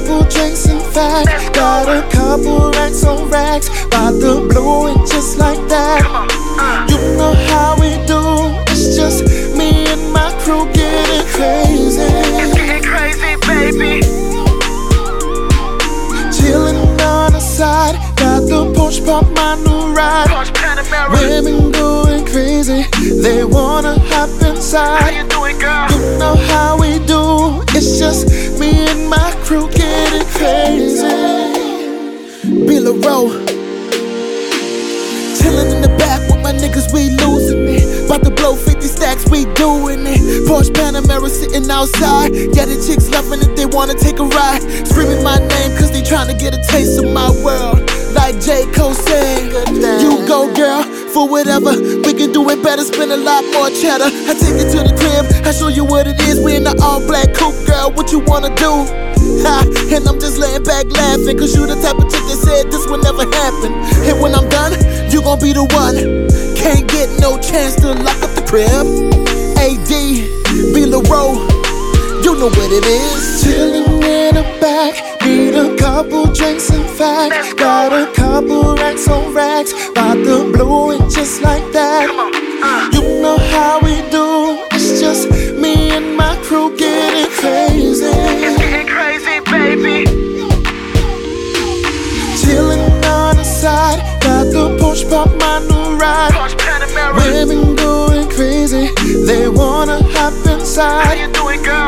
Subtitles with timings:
[0.00, 1.54] couple drinks, in fact.
[1.54, 3.68] Got a couple racks on racks.
[3.86, 6.02] About to blow it just like that.
[6.04, 6.86] Uh.
[6.88, 8.20] You know how we do.
[8.72, 9.24] It's just
[9.56, 12.00] me and my crew getting crazy.
[12.00, 14.02] It's getting crazy, baby.
[16.32, 17.96] Chilling on the side.
[18.16, 20.28] Got the Porsche pump, my new ride.
[21.12, 22.84] Women going crazy.
[23.22, 25.14] They wanna hop How inside.
[25.14, 25.86] you doing, girl?
[25.90, 27.62] You know how we do.
[27.76, 28.49] It's just
[32.80, 33.28] B.Lareaux.
[35.36, 38.06] Chillin' in the back with my niggas, we losing it.
[38.06, 40.20] About to blow 50 stacks, we doing it.
[40.48, 42.32] Porsche Panamera sitting outside.
[42.56, 44.62] Yeah, the chicks loving it, they wanna take a ride.
[44.88, 47.84] Screaming my name, cause they tryna get a taste of my world.
[48.16, 48.64] Like J.
[48.72, 49.52] Cole said,
[50.00, 50.80] you go, girl,
[51.12, 51.74] for whatever.
[51.74, 54.06] We can do it better, spend a lot more cheddar.
[54.06, 56.40] I take it to the crib, I show you what it is.
[56.40, 58.86] We in the all black coupe, girl, what you wanna do?
[59.20, 59.62] Ha,
[59.94, 62.88] and I'm just laying back laughing, cause you the type of chick that said this
[62.88, 63.72] would never happen.
[64.08, 64.72] And when I'm done,
[65.12, 65.96] you gon' be the one.
[66.56, 68.84] Can't get no chance to lock up the crib.
[69.60, 69.92] AD,
[70.72, 71.36] be Row,
[72.24, 73.44] you know what it is.
[73.44, 73.89] Chillin'
[75.60, 77.56] a couple drinks, in fact.
[77.56, 82.08] Got a couple racks on racks, about to blow it just like that.
[82.62, 82.90] Uh.
[82.94, 88.06] You know how we do, it's just me and my crew getting crazy.
[88.06, 89.96] It's getting crazy, baby.
[92.40, 96.34] Chillin' on the side, got the Porsche pump, my new ride.
[97.16, 98.88] Women going crazy,
[99.26, 101.06] they wanna hop inside.
[101.06, 101.79] How you doing, girl?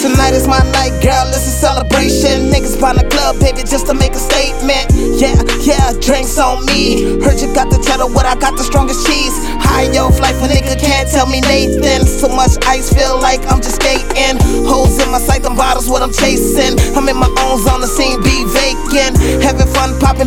[0.00, 1.28] Tonight is my night, girl.
[1.28, 2.48] It's a celebration.
[2.48, 4.88] Niggas find the club, baby, just to make a statement.
[5.20, 7.20] Yeah, yeah, drinks on me.
[7.20, 9.36] Heard you got the cheddar, what I got the strongest cheese.
[9.60, 12.08] High yo flight, when nigga can't tell me Nathan.
[12.08, 14.40] So much ice, feel like I'm just skating.
[14.64, 16.80] Holes in my sight, them bottles, what I'm chasing.
[16.96, 19.20] I'm in my own zone, the scene be vacant.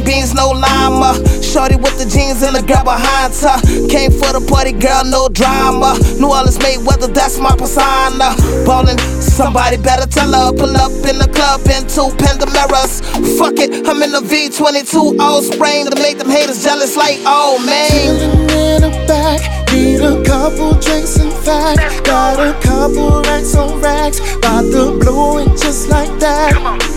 [0.01, 1.13] Beans, no lima.
[1.43, 3.57] Shorty with the jeans and the girl behind her.
[3.87, 5.93] Came for the party, girl, no drama.
[6.17, 8.33] New Orleans made weather, that's my persona.
[8.65, 10.49] Ballin', somebody better tell her.
[10.55, 13.05] Pull up in the club in two Pandameras.
[13.37, 17.61] Fuck it, I'm in the V22 old spring to make them haters jealous like, oh
[17.65, 17.89] man.
[17.91, 22.05] Chillin' in the back, need a couple drinks, in fact.
[22.05, 26.92] Got a couple racks on racks, about to blow it just like that.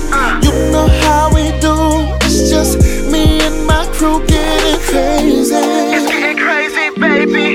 [3.97, 7.55] Crew getting It's getting crazy, baby.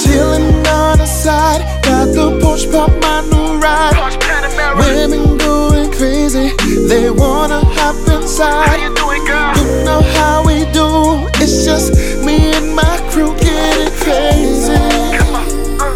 [0.00, 3.92] Chillin' on the side, got the Porsche pump, my new ride.
[4.78, 6.52] Women going crazy,
[6.88, 8.80] they wanna hop How inside.
[8.80, 9.52] you doing, girl?
[9.58, 11.92] You know how we do, it's just
[12.24, 14.72] me and my crew getting crazy.
[15.80, 15.94] Uh.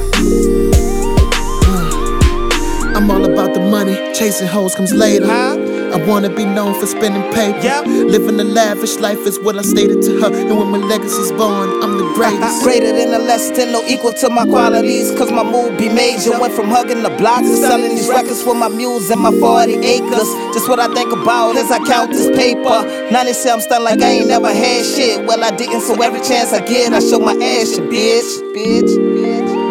[2.94, 5.81] I'm all about the money, chasing hoes comes later.
[5.92, 7.58] I wanna be known for spending paper.
[7.60, 7.86] Yep.
[7.86, 10.32] Living a lavish life is what I stated to her.
[10.32, 12.62] And when my legacy's born, I'm the greatest.
[12.64, 15.10] Greater than a less than, no equal to my qualities.
[15.18, 16.38] Cause my mood be major.
[16.40, 19.74] Went from hugging the blocks to selling these records for my muse and my 40
[19.84, 20.28] acres.
[20.54, 23.10] Just what I think about as I count this paper.
[23.12, 25.26] 90 I'm stunned like I ain't never had shit.
[25.26, 28.96] Well, I didn't, so every chance I get, I show my ass, you bitch, bitch,
[28.96, 29.61] bitch.